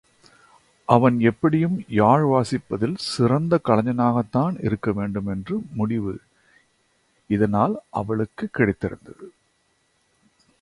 [0.85, 6.21] அவன் எப்படியும் யாழ் வாசிப்பதில் சிறந்த கலைஞனாகத்தான் இருக்க வேண்டும் என்ற முடிவு
[7.27, 9.31] இதனால் அவளுக்குக் கிடைத்திருந்தது.